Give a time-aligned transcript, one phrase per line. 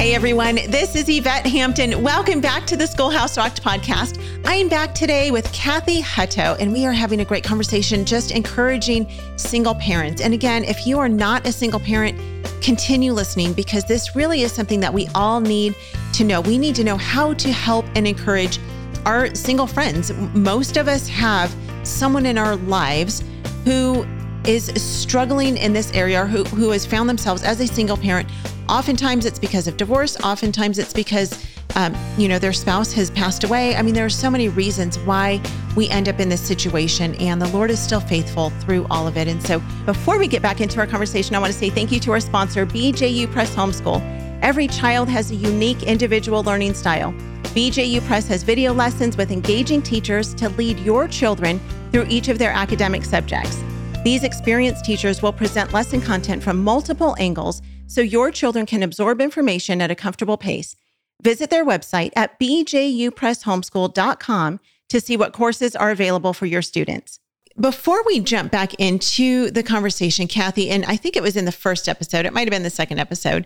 [0.00, 2.02] Hey everyone, this is Yvette Hampton.
[2.02, 4.18] Welcome back to the Schoolhouse Rocked podcast.
[4.46, 8.30] I am back today with Kathy Hutto, and we are having a great conversation just
[8.30, 10.22] encouraging single parents.
[10.22, 12.18] And again, if you are not a single parent,
[12.62, 15.76] continue listening because this really is something that we all need
[16.14, 16.40] to know.
[16.40, 18.58] We need to know how to help and encourage
[19.04, 20.14] our single friends.
[20.32, 23.22] Most of us have someone in our lives
[23.64, 24.06] who
[24.46, 28.30] is struggling in this area who, who has found themselves as a single parent
[28.70, 30.16] Oftentimes it's because of divorce.
[30.20, 31.44] Oftentimes it's because,
[31.74, 33.74] um, you know, their spouse has passed away.
[33.74, 35.42] I mean, there are so many reasons why
[35.74, 39.16] we end up in this situation, and the Lord is still faithful through all of
[39.16, 39.26] it.
[39.26, 41.98] And so, before we get back into our conversation, I want to say thank you
[41.98, 44.00] to our sponsor, BJU Press Homeschool.
[44.40, 47.12] Every child has a unique individual learning style.
[47.52, 51.60] BJU Press has video lessons with engaging teachers to lead your children
[51.90, 53.64] through each of their academic subjects.
[54.04, 59.20] These experienced teachers will present lesson content from multiple angles so your children can absorb
[59.20, 60.76] information at a comfortable pace.
[61.20, 64.60] Visit their website at bjupresshomeschool.com
[64.90, 67.18] to see what courses are available for your students.
[67.58, 71.52] Before we jump back into the conversation, Kathy, and I think it was in the
[71.52, 73.44] first episode, it might have been the second episode,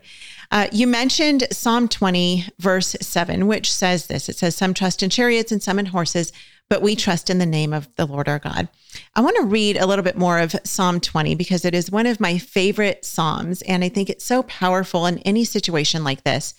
[0.50, 5.09] uh, you mentioned Psalm 20, verse 7, which says this it says, Some trust in
[5.09, 6.34] chariots and some in horses,
[6.69, 8.69] but we trust in the name of the Lord our God.
[9.15, 12.06] I want to read a little bit more of Psalm 20 because it is one
[12.06, 13.62] of my favorite Psalms.
[13.62, 16.55] And I think it's so powerful in any situation like this.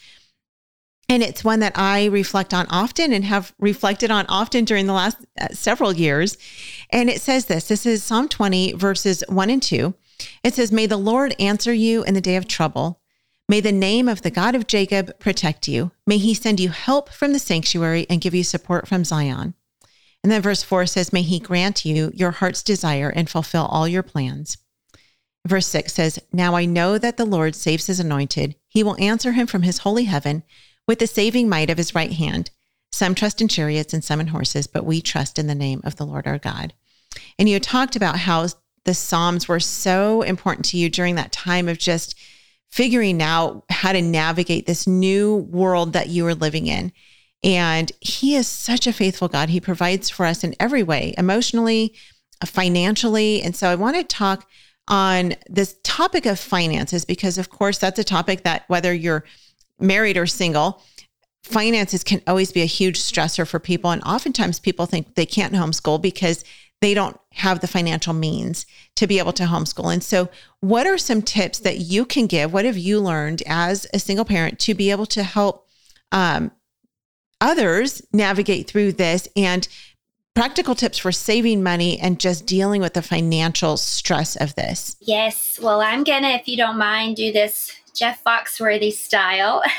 [1.08, 4.94] And it's one that I reflect on often and have reflected on often during the
[4.94, 6.38] last uh, several years.
[6.90, 9.94] And it says this this is Psalm 20, verses 1 and 2.
[10.44, 13.02] It says, May the Lord answer you in the day of trouble.
[13.47, 15.92] May the name of the God of Jacob protect you.
[16.08, 19.53] May he send you help from the sanctuary and give you support from Zion.
[20.26, 23.88] And then verse 4 says, May he grant you your heart's desire and fulfill all
[23.88, 24.58] your plans.
[25.48, 28.56] Verse 6 says, Now I know that the Lord saves his anointed.
[28.68, 30.42] He will answer him from his holy heaven
[30.88, 32.50] with the saving might of his right hand.
[32.92, 35.98] Some trust in chariots and some in horses, but we trust in the name of
[35.98, 36.73] the Lord our God.
[37.38, 38.47] And you talked about how
[38.84, 42.19] the Psalms were so important to you during that time of just
[42.72, 46.91] figuring out how to navigate this new world that you were living in.
[47.45, 49.50] And he is such a faithful God.
[49.50, 51.94] He provides for us in every way, emotionally,
[52.44, 53.44] financially.
[53.44, 54.50] And so I want to talk
[54.88, 59.23] on this topic of finances because, of course, that's a topic that whether you're
[59.79, 60.81] married or single,
[61.44, 63.91] finances can always be a huge stressor for people.
[63.91, 66.44] And oftentimes people think they can't homeschool because
[66.81, 69.94] they don't have the financial means to be able to homeschool.
[69.94, 70.29] And so,
[70.61, 72.51] what are some tips that you can give?
[72.51, 75.67] What have you learned as a single parent to be able to help
[76.11, 76.51] um,
[77.41, 79.68] others navigate through this and
[80.35, 84.97] practical tips for saving money and just dealing with the financial stress of this.
[85.00, 85.59] Yes.
[85.62, 89.63] Well, I'm going to, if you don't mind, do this Jeff Foxworthy style.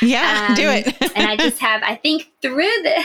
[0.00, 0.86] Yeah, um, do it.
[1.16, 3.04] and I just have, I think through the,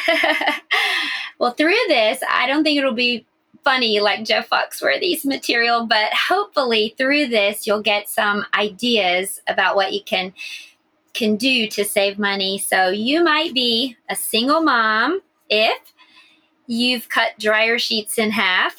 [1.40, 3.25] well, through this, I don't think it'll be
[3.64, 9.94] funny like Jeff Foxworthy's material, but hopefully through this, you'll get some ideas about what
[9.94, 10.34] you can
[11.13, 12.57] can do to save money.
[12.57, 15.94] So you might be a single mom if
[16.68, 18.75] you've cut dryer sheets in half.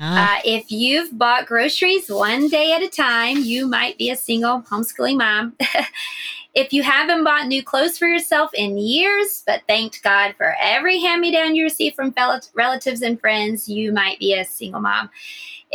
[0.00, 0.38] Ah.
[0.38, 4.62] Uh, if you've bought groceries one day at a time, you might be a single
[4.62, 5.54] homeschooling mom.
[6.54, 10.98] if you haven't bought new clothes for yourself in years, but thanked God for every
[11.00, 12.14] hand me down you receive from
[12.54, 15.10] relatives and friends, you might be a single mom.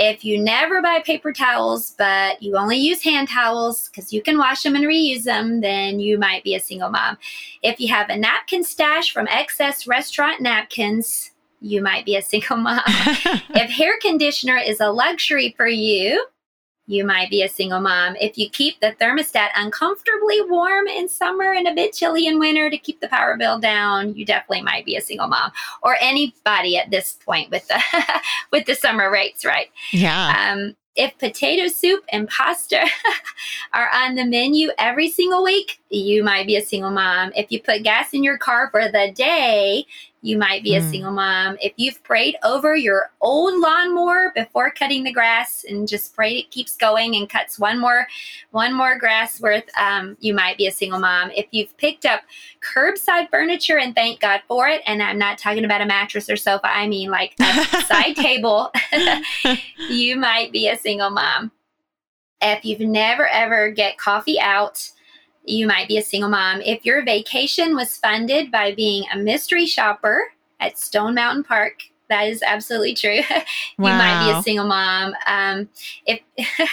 [0.01, 4.37] If you never buy paper towels, but you only use hand towels because you can
[4.37, 7.17] wash them and reuse them, then you might be a single mom.
[7.61, 12.55] If you have a napkin stash from excess restaurant napkins, you might be a single
[12.55, 12.79] mom.
[12.87, 16.25] if hair conditioner is a luxury for you,
[16.89, 18.15] you might be a single mom.
[18.19, 22.67] If you keep the thermostat uncomfortably warm in summer and a bit chilly in winter
[22.71, 25.51] to keep the power bill down, you definitely might be a single mom
[25.83, 27.79] or anybody at this point with the
[28.51, 29.67] with the summer rates, right?
[29.91, 30.51] Yeah.
[30.51, 32.83] Um, if potato soup and pasta
[33.73, 37.31] are on the menu every single week, you might be a single mom.
[37.35, 39.85] If you put gas in your car for the day,
[40.21, 40.77] you might be mm.
[40.77, 41.57] a single mom.
[41.61, 46.51] If you've prayed over your old lawnmower before cutting the grass and just pray it
[46.51, 48.07] keeps going and cuts one more
[48.51, 51.31] one more grass worth, um, you might be a single mom.
[51.31, 52.21] If you've picked up
[52.61, 56.35] curbside furniture and thank God for it, and I'm not talking about a mattress or
[56.35, 58.71] sofa, I mean like a side table,
[59.89, 61.51] you might be a single mom.
[62.41, 64.91] If you've never ever get coffee out,
[65.49, 66.61] you might be a single mom.
[66.61, 70.23] If your vacation was funded by being a mystery shopper
[70.59, 73.15] at Stone Mountain Park, that is absolutely true.
[73.19, 73.23] you
[73.77, 73.97] wow.
[73.97, 75.13] might be a single mom.
[75.25, 75.69] Um,
[76.05, 76.19] if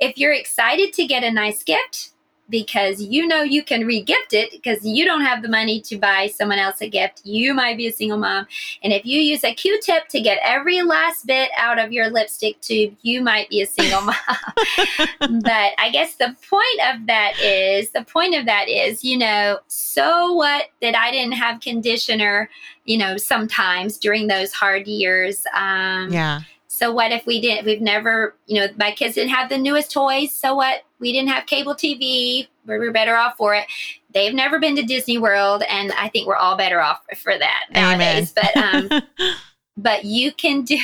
[0.00, 2.10] if you're excited to get a nice gift,
[2.48, 6.26] because you know you can regift it because you don't have the money to buy
[6.26, 7.20] someone else a gift.
[7.24, 8.46] You might be a single mom.
[8.82, 12.08] And if you use a Q tip to get every last bit out of your
[12.08, 15.40] lipstick tube, you might be a single mom.
[15.42, 19.58] but I guess the point of that is the point of that is, you know,
[19.68, 22.48] so what that I didn't have conditioner,
[22.84, 25.44] you know, sometimes during those hard years.
[25.54, 26.40] Um, yeah
[26.78, 27.66] so what if we didn't?
[27.66, 30.32] We've never, you know, my kids didn't have the newest toys.
[30.32, 30.84] So what?
[31.00, 32.48] We didn't have cable TV.
[32.66, 33.66] We were better off for it.
[34.12, 37.64] They've never been to Disney World, and I think we're all better off for that
[37.70, 38.32] nowadays.
[38.36, 38.82] Amen.
[38.90, 39.32] But um,
[39.76, 40.78] but you can do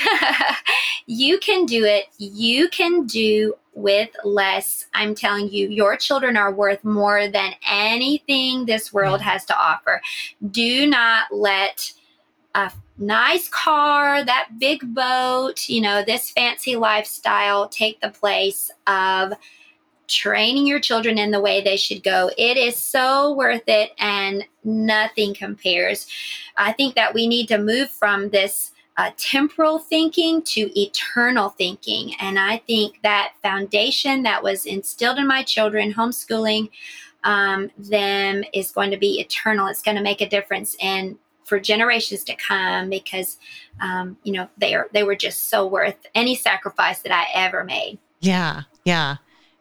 [1.06, 2.06] you can do it.
[2.19, 4.87] You can do with less.
[4.94, 10.00] I'm telling you, your children are worth more than anything this world has to offer.
[10.50, 11.93] Do not let
[12.55, 19.32] a nice car, that big boat, you know, this fancy lifestyle take the place of
[20.08, 22.30] training your children in the way they should go.
[22.36, 26.06] It is so worth it and nothing compares.
[26.56, 32.14] I think that we need to move from this uh, temporal thinking to eternal thinking.
[32.20, 36.70] And I think that foundation that was instilled in my children, homeschooling
[37.24, 39.66] um, them, is going to be eternal.
[39.66, 43.38] It's going to make a difference in for generations to come because
[43.80, 47.64] um, you know they are they were just so worth any sacrifice that I ever
[47.64, 47.98] made.
[48.20, 49.16] Yeah, yeah,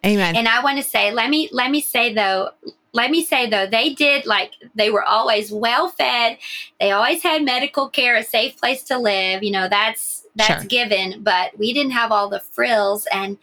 [0.06, 0.36] amen.
[0.36, 2.52] And I want to say, let me let me say though,
[2.94, 6.38] let me say though, they did like they were always well fed.
[6.80, 9.44] They always had medical care, a safe place to live.
[9.44, 10.70] You know, that's that's sure.
[10.70, 11.24] given.
[11.24, 13.38] But we didn't have all the frills, and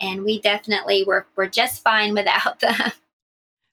[0.00, 2.92] and we definitely were were just fine without them.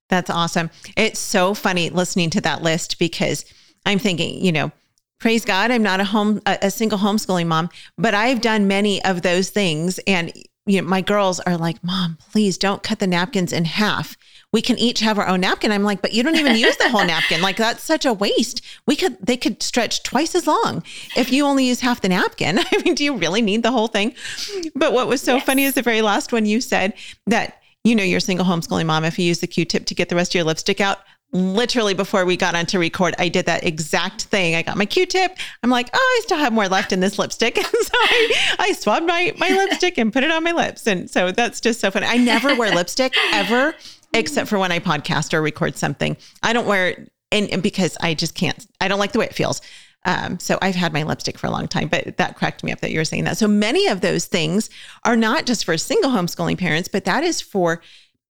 [0.09, 0.69] That's awesome.
[0.95, 3.45] It's so funny listening to that list because
[3.85, 4.71] I'm thinking, you know,
[5.19, 9.03] praise God, I'm not a home a, a single homeschooling mom, but I've done many
[9.03, 10.31] of those things and
[10.65, 14.17] you know, my girls are like, "Mom, please don't cut the napkins in half.
[14.51, 16.89] We can each have our own napkin." I'm like, "But you don't even use the
[16.89, 17.41] whole napkin.
[17.41, 18.61] Like that's such a waste.
[18.85, 20.83] We could they could stretch twice as long
[21.15, 22.59] if you only use half the napkin.
[22.71, 24.15] I mean, do you really need the whole thing?"
[24.75, 25.45] But what was so yes.
[25.45, 26.93] funny is the very last one you said
[27.27, 30.15] that you know, you're single homeschooling mom if you use the Q-tip to get the
[30.15, 31.01] rest of your lipstick out
[31.35, 34.55] literally before we got on to record, I did that exact thing.
[34.55, 35.37] I got my Q-tip.
[35.61, 37.57] I'm like, oh, I still have more left in this lipstick.
[37.65, 40.87] And so I, I swabbed my, my lipstick and put it on my lips.
[40.87, 42.05] And so that's just so funny.
[42.05, 43.73] I never wear lipstick ever,
[44.13, 46.15] except for when I podcast or record something.
[46.41, 49.25] I don't wear it and, and because I just can't, I don't like the way
[49.25, 49.61] it feels.
[50.05, 52.79] Um, so I've had my lipstick for a long time, but that cracked me up
[52.81, 53.37] that you were saying that.
[53.37, 54.69] So many of those things
[55.03, 57.81] are not just for single homeschooling parents, but that is for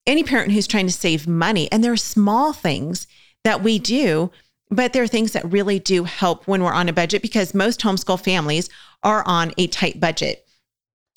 [0.08, 1.72] any parent who's trying to save money.
[1.72, 3.08] And there are small things
[3.44, 4.32] that we do,
[4.70, 7.80] but there are things that really do help when we're on a budget because most
[7.80, 8.70] homeschool families
[9.04, 10.46] are on a tight budget.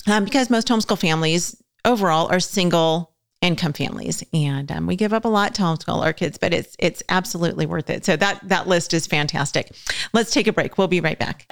[0.07, 5.25] Um, because most homeschool families overall are single income families, and um, we give up
[5.25, 8.05] a lot to homeschool our kids, but it's it's absolutely worth it.
[8.05, 9.71] So that that list is fantastic.
[10.13, 10.77] Let's take a break.
[10.77, 11.45] We'll be right back.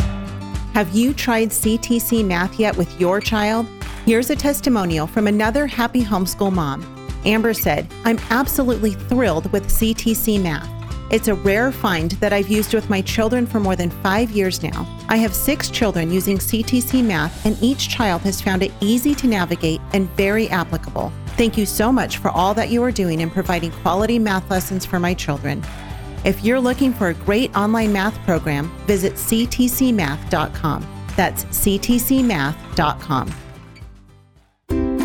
[0.73, 3.67] Have you tried CTC math yet with your child?
[4.05, 6.96] Here's a testimonial from another happy homeschool mom.
[7.27, 10.69] Amber said, I'm absolutely thrilled with CTC Math.
[11.11, 14.63] It's a rare find that I've used with my children for more than five years
[14.63, 14.87] now.
[15.09, 19.27] I have six children using CTC Math, and each child has found it easy to
[19.27, 21.11] navigate and very applicable.
[21.37, 24.85] Thank you so much for all that you are doing in providing quality math lessons
[24.85, 25.63] for my children.
[26.23, 30.87] If you're looking for a great online math program, visit ctcmath.com.
[31.15, 33.33] That's ctcmath.com.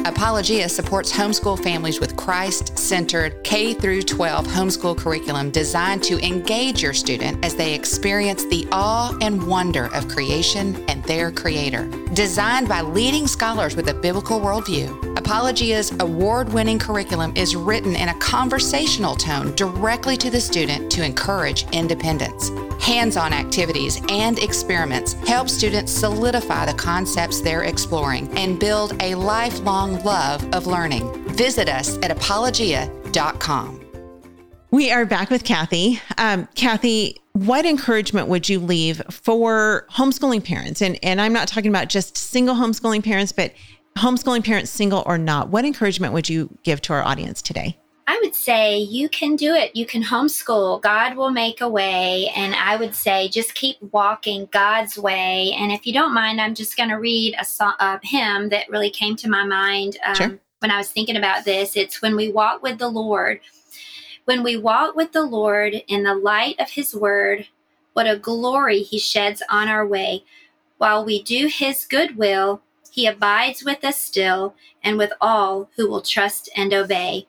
[0.04, 6.92] Apologia supports homeschool families with Christ-centered K through 12 homeschool curriculum designed to engage your
[6.92, 11.88] student as they experience the awe and wonder of creation and their creator.
[12.14, 18.18] Designed by leading scholars with a biblical worldview, Apologia's award-winning curriculum is written in a
[18.18, 22.50] conversational tone directly to the student to encourage independence.
[22.80, 29.16] Hands on activities and experiments help students solidify the concepts they're exploring and build a
[29.16, 31.21] lifelong love of learning.
[31.34, 33.80] Visit us at apologia.com.
[34.70, 36.00] We are back with Kathy.
[36.16, 40.80] Um, Kathy, what encouragement would you leave for homeschooling parents?
[40.80, 43.52] And, and I'm not talking about just single homeschooling parents, but
[43.98, 45.48] homeschooling parents, single or not.
[45.50, 47.76] What encouragement would you give to our audience today?
[48.06, 49.76] I would say you can do it.
[49.76, 50.82] You can homeschool.
[50.82, 52.30] God will make a way.
[52.34, 55.52] And I would say just keep walking God's way.
[55.52, 58.68] And if you don't mind, I'm just going to read a, song, a hymn that
[58.68, 60.38] really came to my mind um, sure.
[60.62, 61.76] When I was thinking about this.
[61.76, 63.40] It's when we walk with the Lord.
[64.24, 67.48] When we walk with the Lord in the light of his word,
[67.92, 70.24] what a glory he sheds on our way.
[70.78, 74.54] While we do his good will, he abides with us still
[74.84, 77.26] and with all who will trust and obey.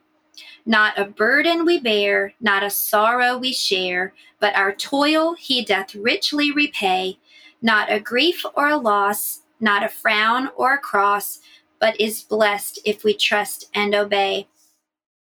[0.66, 5.96] Not a burden we bear, not a sorrow we share, but our toil he doth
[5.96, 7.18] richly repay.
[7.62, 11.40] Not a grief or a loss, not a frown or a cross,
[11.84, 14.48] but is blessed if we trust and obey.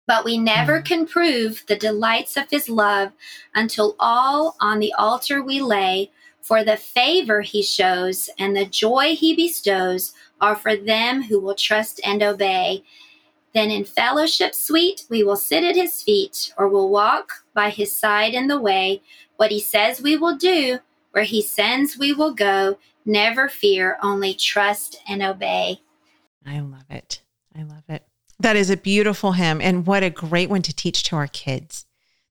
[0.09, 0.85] But we never mm.
[0.85, 3.13] can prove the delights of his love
[3.55, 6.11] until all on the altar we lay.
[6.43, 11.55] For the favor he shows and the joy he bestows are for them who will
[11.55, 12.83] trust and obey.
[13.55, 17.97] Then in fellowship sweet, we will sit at his feet, or will walk by his
[17.97, 19.03] side in the way.
[19.37, 20.81] What he says we will do,
[21.13, 22.77] where he sends we will go.
[23.05, 25.81] Never fear, only trust and obey.
[26.47, 27.23] I love it.
[27.57, 28.05] I love it.
[28.39, 31.85] That is a beautiful hymn, and what a great one to teach to our kids.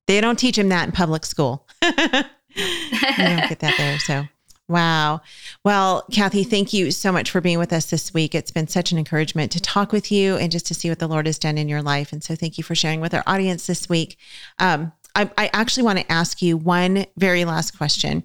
[0.07, 1.67] They don't teach them that in public school.
[1.83, 3.99] you don't get that there.
[3.99, 4.25] So
[4.69, 5.21] Wow.
[5.65, 8.35] Well, Kathy, thank you so much for being with us this week.
[8.35, 11.07] It's been such an encouragement to talk with you and just to see what the
[11.07, 12.13] Lord has done in your life.
[12.13, 14.17] And so thank you for sharing with our audience this week.
[14.59, 18.23] Um, I, I actually want to ask you one very last question.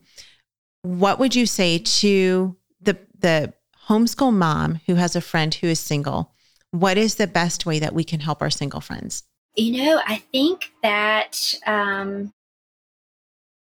[0.82, 3.54] What would you say to the the
[3.88, 6.32] homeschool mom who has a friend who is single?
[6.70, 9.22] What is the best way that we can help our single friends?
[9.54, 12.32] You know, I think that um,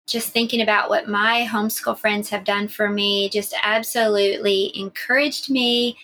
[0.06, 5.96] just thinking about what my homeschool friends have done for me just absolutely encouraged me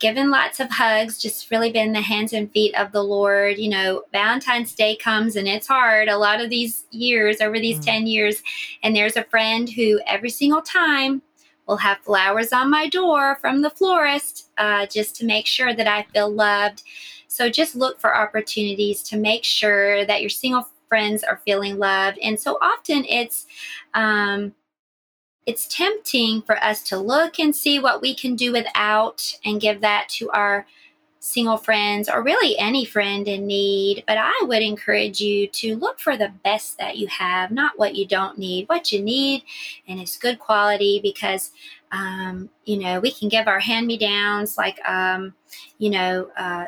[0.00, 3.68] given lots of hugs just really been the hands and feet of the lord you
[3.68, 7.84] know valentine's day comes and it's hard a lot of these years over these mm.
[7.84, 8.42] 10 years
[8.82, 11.22] and there's a friend who every single time
[11.68, 15.86] will have flowers on my door from the florist uh, just to make sure that
[15.86, 16.82] i feel loved
[17.28, 22.18] so just look for opportunities to make sure that your single friends are feeling loved.
[22.18, 23.46] And so often it's
[23.94, 24.54] um,
[25.46, 29.80] it's tempting for us to look and see what we can do without and give
[29.80, 30.66] that to our
[31.20, 34.04] single friends or really any friend in need.
[34.06, 37.94] But I would encourage you to look for the best that you have, not what
[37.94, 39.42] you don't need, what you need,
[39.86, 41.50] and it's good quality because.
[41.90, 45.32] Um, you know, we can give our hand me downs like, um,
[45.78, 46.66] you know, uh,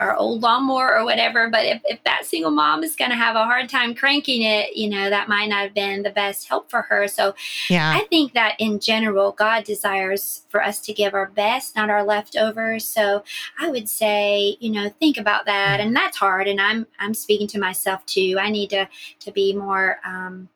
[0.00, 1.48] our old lawnmower or whatever.
[1.50, 4.74] But if, if that single mom is going to have a hard time cranking it,
[4.74, 7.06] you know, that might not have been the best help for her.
[7.06, 7.34] So
[7.68, 7.92] yeah.
[7.94, 12.02] I think that in general, God desires for us to give our best, not our
[12.02, 12.84] leftovers.
[12.84, 13.22] So
[13.58, 15.80] I would say, you know, think about that.
[15.80, 16.48] And that's hard.
[16.48, 18.38] And I'm, I'm speaking to myself too.
[18.40, 18.88] I need to,
[19.20, 20.48] to be more, um,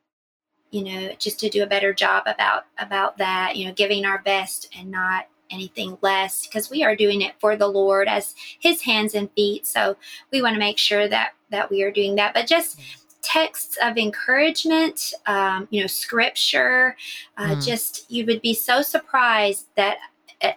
[0.70, 4.22] you know, just to do a better job about, about that, you know, giving our
[4.22, 8.82] best and not, anything less because we are doing it for the Lord as his
[8.82, 9.66] hands and feet.
[9.66, 9.96] So
[10.30, 12.34] we want to make sure that that we are doing that.
[12.34, 12.80] But just
[13.22, 16.96] texts of encouragement, um, you know, scripture,
[17.38, 17.64] uh, mm.
[17.64, 19.96] just you would be so surprised that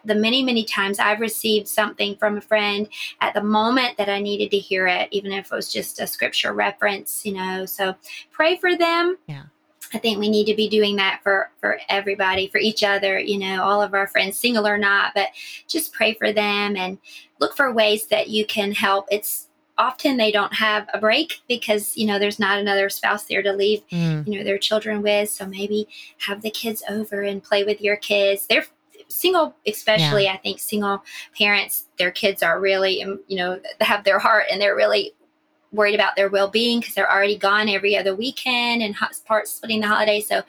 [0.03, 2.89] the many, many times I've received something from a friend
[3.21, 6.07] at the moment that I needed to hear it, even if it was just a
[6.07, 7.65] scripture reference, you know.
[7.65, 7.95] So
[8.31, 9.17] pray for them.
[9.27, 9.43] Yeah.
[9.93, 13.37] I think we need to be doing that for for everybody, for each other, you
[13.37, 15.29] know, all of our friends, single or not, but
[15.67, 16.97] just pray for them and
[17.39, 19.07] look for ways that you can help.
[19.11, 23.43] It's often they don't have a break because you know there's not another spouse there
[23.43, 24.25] to leave mm.
[24.27, 27.95] you know their children with so maybe have the kids over and play with your
[27.95, 28.65] kids they're
[29.07, 30.33] single especially yeah.
[30.33, 31.03] i think single
[31.37, 35.13] parents their kids are really you know have their heart and they're really
[35.71, 38.95] worried about their well-being because they're already gone every other weekend and
[39.25, 40.27] part splitting the holidays.
[40.27, 40.41] So,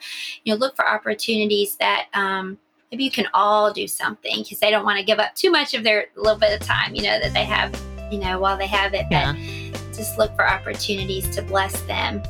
[0.43, 2.57] you know, look for opportunities that um,
[2.91, 5.73] maybe you can all do something because they don't want to give up too much
[5.73, 7.73] of their little bit of time, you know, that they have,
[8.11, 9.05] you know, while they have it.
[9.11, 9.33] Yeah.
[9.33, 12.23] But just look for opportunities to bless them.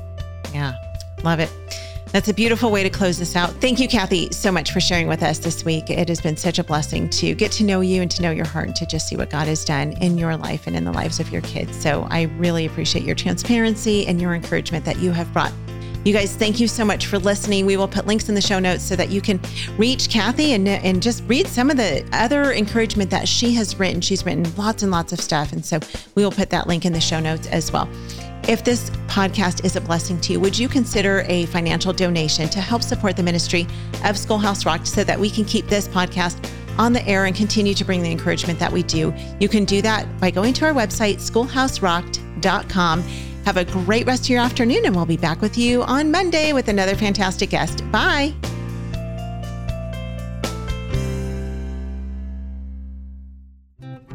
[0.54, 0.74] Yeah,
[1.24, 1.52] love it.
[2.12, 3.52] That's a beautiful way to close this out.
[3.62, 5.92] Thank you, Kathy, so much for sharing with us this week.
[5.92, 8.48] It has been such a blessing to get to know you and to know your
[8.48, 10.92] heart and to just see what God has done in your life and in the
[10.92, 11.80] lives of your kids.
[11.80, 15.54] So I really appreciate your transparency and your encouragement that you have brought.
[16.04, 17.68] You guys, thank you so much for listening.
[17.68, 19.40] We will put links in the show notes so that you can
[19.78, 24.02] reach Kathy and, and just read some of the other encouragement that she has written.
[24.02, 25.52] She's written lots and lots of stuff.
[25.52, 25.78] And so
[26.16, 27.88] we will put that link in the show notes as well.
[28.48, 32.62] If this podcast is a blessing to you, would you consider a financial donation to
[32.62, 33.68] help support the ministry
[34.06, 37.74] of Schoolhouse Rocked so that we can keep this podcast on the air and continue
[37.74, 39.14] to bring the encouragement that we do?
[39.40, 43.02] You can do that by going to our website, schoolhouserocked.com.
[43.46, 46.54] Have a great rest of your afternoon, and we'll be back with you on Monday
[46.54, 47.84] with another fantastic guest.
[47.92, 48.34] Bye.